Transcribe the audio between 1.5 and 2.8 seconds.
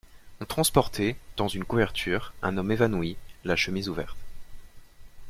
couverture, un homme